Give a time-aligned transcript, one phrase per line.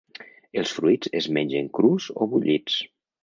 [0.61, 2.81] Els fruits es mengen crus o bullits.